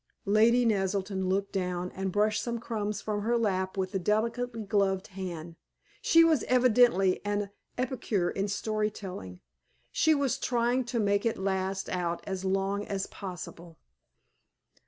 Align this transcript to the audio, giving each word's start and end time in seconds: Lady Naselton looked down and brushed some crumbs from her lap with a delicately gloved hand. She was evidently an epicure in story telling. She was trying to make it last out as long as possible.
Lady 0.25 0.65
Naselton 0.65 1.27
looked 1.29 1.51
down 1.51 1.91
and 1.91 2.11
brushed 2.11 2.41
some 2.41 2.57
crumbs 2.57 3.03
from 3.03 3.21
her 3.21 3.37
lap 3.37 3.77
with 3.77 3.93
a 3.93 3.99
delicately 3.99 4.63
gloved 4.63 5.09
hand. 5.09 5.57
She 6.01 6.23
was 6.23 6.41
evidently 6.45 7.23
an 7.23 7.51
epicure 7.77 8.31
in 8.31 8.47
story 8.47 8.89
telling. 8.89 9.41
She 9.91 10.15
was 10.15 10.39
trying 10.39 10.85
to 10.85 10.99
make 10.99 11.23
it 11.23 11.37
last 11.37 11.87
out 11.87 12.23
as 12.25 12.43
long 12.43 12.83
as 12.87 13.05
possible. 13.05 13.77